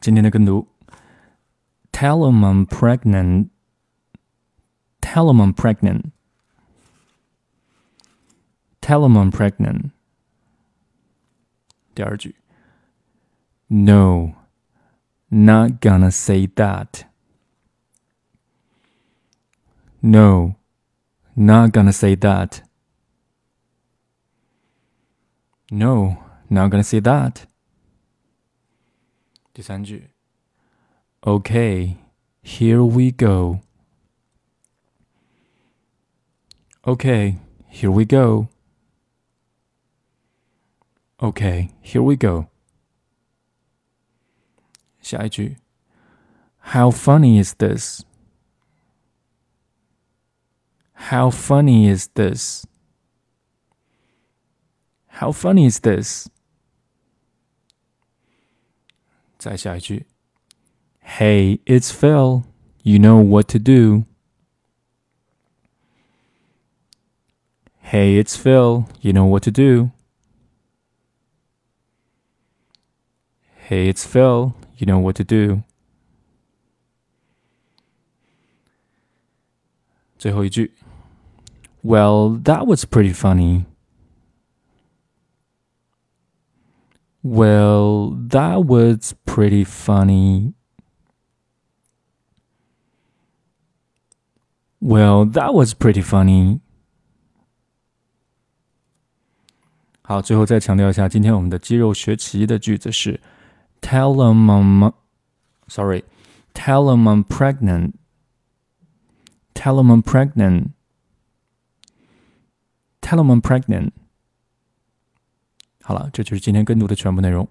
[0.00, 0.66] 今天的跟读：
[1.92, 3.50] Tell them I'm pregnant.
[5.00, 6.12] Tell them I'm pregnant.
[8.80, 9.90] Tell them I'm pregnant.
[11.94, 12.34] 第二句：
[13.68, 14.34] No,
[15.28, 17.04] not gonna say that.
[20.00, 20.56] No,
[21.34, 22.62] not gonna say that.
[25.70, 26.16] No,
[26.48, 27.46] not gonna say that.
[29.56, 30.10] 第三句，
[31.22, 31.96] Okay,
[32.42, 33.60] here we go.
[36.84, 38.48] Okay, here we go.
[41.18, 42.46] Okay, here we go.
[45.00, 45.56] 下一句，
[46.58, 48.02] How funny is this?
[51.10, 52.64] How funny is this?
[55.20, 56.28] How funny is this?
[59.38, 60.06] 再下一句，
[61.04, 62.44] Hey, it's Phil.
[62.82, 64.04] You know what to do.
[67.82, 68.86] Hey, it's Phil.
[69.00, 69.90] You know what to do.
[73.68, 74.54] Hey, it's Phil.
[74.76, 75.62] You know what to do.
[80.18, 80.72] 最后一句，
[81.82, 83.64] Well, that was pretty funny.
[87.22, 90.54] Well, that was pretty funny.
[94.80, 96.60] Well, that was pretty funny.
[100.02, 103.20] 好，最后再强调一下，今天我们的肌肉学习的句子是
[103.80, 104.92] Tell them I'm
[105.68, 106.02] sorry,
[106.52, 107.92] tell them I'm pregnant.
[109.54, 110.70] Tell them I'm pregnant.
[113.00, 113.92] Tell them I'm pregnant.
[115.87, 117.47] 好了，这就是今天跟读的全部内容。